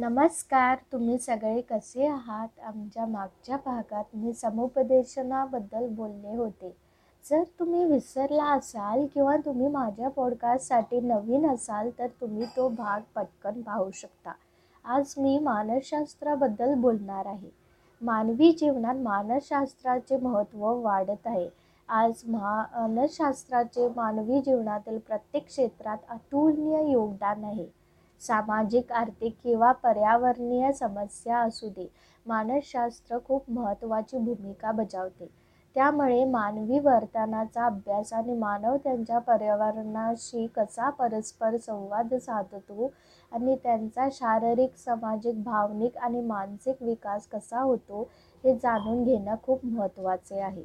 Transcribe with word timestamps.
नमस्कार 0.00 0.76
तुम्ही 0.92 1.18
सगळे 1.18 1.60
कसे 1.60 2.06
आहात? 2.06 2.48
आमच्या 2.64 3.06
मागच्या 3.06 3.56
भागात 3.56 4.04
मी 4.14 4.32
समुपदेशनाबद्दल 4.32 5.88
बोलले 5.88 6.36
होते. 6.36 6.76
जर 7.30 7.42
तुम्ही 7.58 7.84
विसरला 7.84 8.44
असाल 8.44 9.06
किंवा 9.14 9.36
तुम्ही 9.36 9.68
माझ्या 9.68 10.08
पॉडकास्टसाठी 10.08 11.00
नवीन 11.00 11.50
असाल 11.50 11.90
तर 11.98 12.06
तुम्ही 12.20 12.46
तो 12.56 12.68
भाग 12.68 13.00
पटकन 13.14 13.60
पाहू 13.62 13.90
शकता. 13.90 14.32
आज 14.84 15.14
मी 15.18 15.38
मानसशास्त्राबद्दल 15.38 16.74
बोलणार 16.74 17.26
आहे. 17.26 17.50
मानवी 18.02 18.52
जीवनात 18.52 18.94
मानसशास्त्राचे 18.94 20.16
महत्त्व 20.16 20.64
वाढत 20.80 21.26
आहे. 21.26 21.48
आज 21.88 22.22
मानसशास्त्राचे 22.28 23.88
मानवी 23.96 24.40
जीवनातील 24.40 24.98
प्रत्येक 24.98 25.46
क्षेत्रात 25.46 25.98
अतुलनीय 26.10 26.90
योगदान 26.92 27.44
आहे. 27.44 27.79
सामाजिक 28.20 28.92
आर्थिक 28.92 29.36
किंवा 29.42 29.72
पर्यावरणीय 29.72 30.72
समस्या 30.72 31.38
असू 31.38 31.68
दे 31.68 31.86
मानसशास्त्र 32.26 33.18
खूप 33.24 33.50
महत्त्वाची 33.50 34.16
भूमिका 34.16 34.72
बजावते. 34.72 35.28
त्यामुळे 35.76 36.24
मानवी 36.24 36.78
वर्तनाचा 36.78 37.64
अभ्यास 37.66 38.12
आणि 38.12 38.34
मानव 38.34 38.76
त्यांच्या 38.76 39.18
पर्यावरणाशी 39.18 40.46
कसा 40.46 40.88
परस्पर 40.90 41.56
संवाद 41.56 42.14
साधतो 42.14 42.90
आणि 43.32 43.56
त्यांचा 43.62 44.08
शारीरिक 44.12 44.76
सामाजिक 44.76 45.42
भावनिक 45.44 45.96
आणि 45.96 46.20
मानसिक 46.20 46.82
विकास 46.82 47.26
कसा 47.26 47.60
होतो 47.60 48.02
हे 48.44 48.54
जाणून 48.54 49.04
घेणं 49.04 49.34
खूप 49.42 49.64
महत्त्वाचे 49.64 50.40
आहे. 50.40 50.64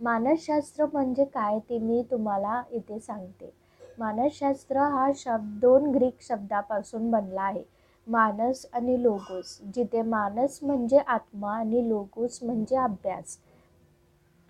मानसशास्त्र 0.00 0.86
म्हणजे 0.92 1.24
काय 1.24 1.58
ते 1.58 1.78
मी 1.78 2.02
तुम्हाला 2.10 2.62
इथे 2.70 2.98
सांगते. 3.00 3.52
मानसशास्त्र 3.98 4.78
हा 4.78 5.10
शब्द 5.14 5.60
दोन 5.60 5.90
ग्रीक 5.90 6.16
शब्दापासून 6.20 7.10
बनला 7.10 7.42
आहे. 7.42 7.62
मानस 8.06 8.66
आणि 8.72 9.02
लोगोस 9.02 9.58
जिथे 9.74 10.02
मानस 10.02 10.58
म्हणजे 10.62 10.98
आत्मा 10.98 11.56
आणि 11.56 11.88
लोगोस 11.88 12.38
म्हणजे 12.42 12.76
अभ्यास. 12.76 13.38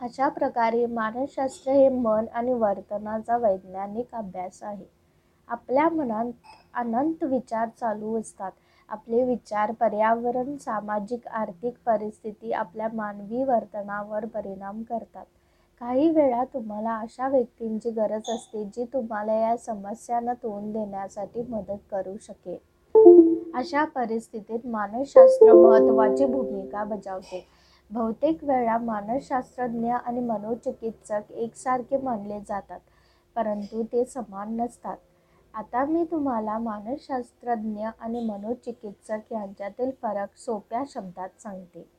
अशा 0.01 0.29
प्रकारे 0.29 0.87
मानसशास्त्र 0.87 1.73
हे 1.73 1.89
मन 1.89 2.25
आणि 2.35 2.53
वर्तनाचा 2.53 3.37
वैज्ञानिक 3.37 4.15
अभ्यास 4.15 4.63
आहे. 4.63 4.85
आपल्या 5.49 5.89
मनात 5.89 6.33
अनंत 6.75 7.25
विचार 7.25 7.69
चालू 7.81 8.21
असतात. 8.21 8.53
आपले 8.89 9.25
विचार 9.25 9.73
पर्यावरण 9.73 10.57
सामाजिक 10.57 11.29
आर्थिक 11.29 11.75
परिस्थिती 11.87 12.53
आपल्या 12.53 12.89
मानवी 12.95 13.45
वर्तनावर 13.45 14.25
परिणाम 14.25 14.83
करतात. 14.83 15.25
काही 15.81 16.09
वेळा 16.11 16.45
तुम्हाला 16.45 16.95
अशा 16.97 17.29
व्यक्तींची 17.29 17.91
गरज 17.91 18.31
असते 18.31 18.65
जी 18.65 18.85
तुम्हाला 18.85 19.33
या 19.33 19.57
समस्यांना 19.57 20.33
तोंड 20.33 20.73
देण्यासाठी 20.73 21.43
मदत 21.43 21.79
करू 21.91 22.17
शकेल. 22.21 22.57
अशा 23.55 23.85
परिस्थितीत 23.85 24.67
मानसशास्त्र 24.67 25.53
महत्त्वाची 25.53 26.25
भूमिका 26.25 26.85
बजावते. 26.85 27.47
बहुतेक 27.91 28.45
वेळा 28.45 28.79
मानसशास्त्रज्ञ 28.79 29.93
आणि 29.93 30.21
मनोचिकित्सक 30.21 31.33
एकसारखे 31.33 31.97
मानले 31.97 32.41
जातात 32.41 32.81
परंतु 33.37 33.83
ते 33.83 34.05
समान 34.05 34.57
नसतात. 34.57 34.97
आता 35.55 35.85
मी 35.85 36.05
तुम्हाला 36.05 36.59
मानसशास्त्रज्ञ 36.59 37.87
आणि 38.01 38.21
मनोचिकित्सक 38.21 39.33
यांच्यातील 39.33 39.91
फरक 40.03 40.37
सोप्या 40.37 40.83
शब्दात 40.89 41.41
सांगते. 41.43 41.96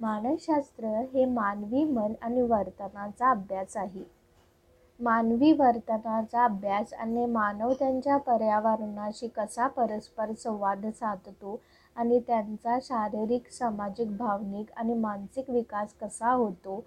मानसशास्त्र 0.00 0.86
हे 1.14 1.24
मानवी 1.24 1.84
मन 1.84 2.12
आणि 2.22 2.42
वर्तनाचा 2.42 3.30
अभ्यास 3.30 3.76
आहे. 3.76 4.04
मानवी 5.00 5.52
वर्तनाचा 5.52 6.44
अभ्यास 6.44 6.92
आणि 6.92 7.26
मानव 7.26 7.72
त्यांच्या 7.72 8.16
पर्यावरणाशी 8.16 9.28
कसा 9.28 9.66
परस्पर 9.66 10.32
संवाद 10.32 10.86
साधतो 10.86 11.60
आणि 11.96 12.20
त्यांचा 12.26 12.78
शारीरिक 12.82 13.50
सामाजिक 13.50 14.16
भावनिक 14.16 14.72
आणि 14.76 14.94
मानसिक 14.94 15.50
विकास 15.50 15.94
कसा 15.94 16.30
होतो 16.30 16.84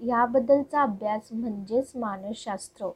याबद्दलचा 0.00 0.82
अभ्यास 0.82 1.28
म्हणजेच 1.32 1.92
मानसशास्त्र. 1.96 2.90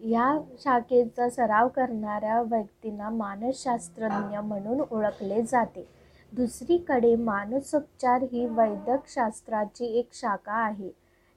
या 0.00 0.38
शाखेचा 0.58 1.28
सराव 1.30 1.68
करणाऱ्या 1.68 2.40
व्यक्तींना 2.42 3.08
मानसशास्त्रज्ञ 3.10 4.38
म्हणून 4.38 4.80
ओळखले 4.90 5.42
जाते. 5.42 5.99
दुसरीकडे 6.32 7.14
मानसोपचार 7.16 8.22
ही 8.22 8.46
वैद्यकशास्त्राची 8.46 9.86
एक 9.98 10.08
शाखा 10.12 10.52
आहे 10.52 10.90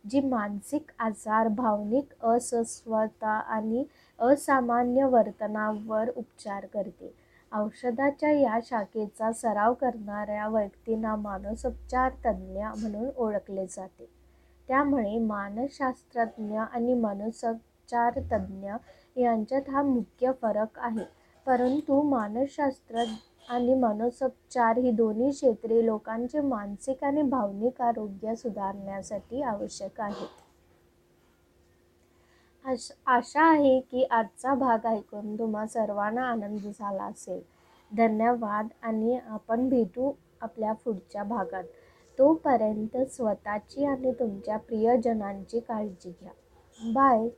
जी 0.06 0.22
मानसिक 0.22 0.92
आजार 1.00 1.48
भावनिक 1.48 2.14
अस्वस्थता 2.24 3.28
आणि 3.28 3.84
असामान्य 4.20 5.06
वर्तनावर 5.06 6.10
उपचार 6.16 6.66
करते. 6.66 7.14
औषधाच्या 7.52 8.32
या 8.32 8.60
शाखेचा 8.64 9.32
सराव 9.32 9.74
करणाऱ्या 9.74 10.48
व्यक्तींना 10.48 11.16
मानसोपचार 11.16 12.12
तज्ज्ञ 12.26 12.64
म्हणून 12.64 13.10
ओळखले 13.18 13.66
जाते. 13.66 14.10
त्यामुळे 14.68 15.18
मानसशास्त्रज्ञ 15.20 16.60
आणि 16.60 16.94
मानसोपचार 16.94 18.20
तज्ज्ञ 18.32 18.72
यांच्यात 19.16 19.70
हा 19.70 19.82
मुख्य 19.82 20.32
फरक 20.42 20.80
आहे. 20.80 21.06
परंतु 21.46 22.02
मानसशास्त्र 22.02 23.04
आणि 23.50 23.74
मानसोपचार 23.74 24.78
ही 24.78 24.92
दोन्ही 24.92 25.32
क्षेत्रे 25.32 25.86
लोकांचे 25.86 26.40
मानसिक 26.40 27.04
आणि 27.04 27.22
भावनिक 27.22 27.82
आरोग्य 27.82 28.36
सुधारण्यासाठी 28.36 29.42
आवश्यक 29.42 30.02
आहेत. 30.02 30.42
आशा 33.06 33.44
आहे 33.44 33.80
की 33.80 34.04
आजचा 34.04 34.54
भाग 34.54 34.86
ऐकून 34.86 35.40
तुम्हा 35.40 35.66
सर्वांना 35.68 36.24
आनंद 36.24 36.68
झाला 36.80 37.04
असेल. 37.04 37.42
धन्यवाद 37.92 38.68
आणि 38.82 39.20
आपण 39.28 39.70
भेटू 39.70 40.12
आपल्या 40.42 40.74
पुढच्या 40.74 41.24
भागात. 41.24 41.64
तोपर्यंत 42.20 42.98
स्वतःची 42.98 43.86
आणि 43.86 44.12
तुमच्या 44.12 44.58
प्रियजनांची 44.58 45.60
काळजी 45.60 46.10
घ्या. 46.10 46.32
बाय. 46.80 47.30